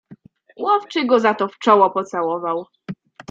"Łowczy 0.57 1.05
go 1.05 1.19
za 1.19 1.33
to 1.33 1.47
w 1.47 1.57
czoło 1.57 1.89
pocałował." 1.91 2.65